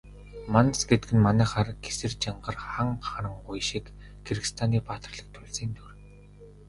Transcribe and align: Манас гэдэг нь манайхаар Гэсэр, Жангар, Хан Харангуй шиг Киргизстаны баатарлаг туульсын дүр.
Манас 0.53 0.79
гэдэг 0.89 1.09
нь 1.15 1.23
манайхаар 1.27 1.69
Гэсэр, 1.85 2.11
Жангар, 2.21 2.57
Хан 2.67 2.89
Харангуй 3.07 3.61
шиг 3.69 3.85
Киргизстаны 4.25 4.77
баатарлаг 4.87 5.27
туульсын 5.33 5.69
дүр. 5.75 5.89